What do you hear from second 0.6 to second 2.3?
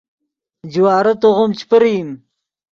جوارے توغیم چے پریم